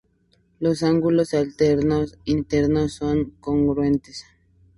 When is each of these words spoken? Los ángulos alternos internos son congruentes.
Los 0.59 0.81
ángulos 0.81 1.35
alternos 1.35 2.17
internos 2.25 2.93
son 2.95 3.35
congruentes. 3.39 4.25